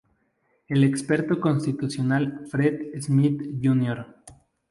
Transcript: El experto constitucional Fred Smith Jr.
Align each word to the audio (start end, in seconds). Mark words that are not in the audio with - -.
El 0.67 0.83
experto 0.83 1.39
constitucional 1.39 2.47
Fred 2.49 2.99
Smith 2.99 3.39
Jr. 3.61 4.07